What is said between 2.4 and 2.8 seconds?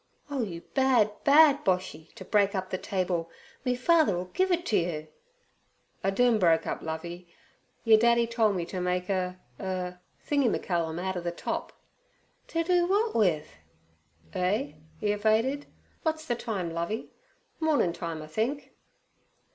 up the